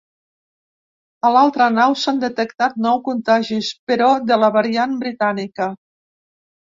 A 1.27 1.29
l’altra 1.33 1.67
nau 1.75 1.93
s’han 2.03 2.21
detectat 2.25 2.79
nou 2.87 3.03
contagis, 3.09 3.71
però 3.93 4.09
de 4.33 4.41
la 4.45 4.53
variant 4.59 4.97
britànica. 5.05 5.69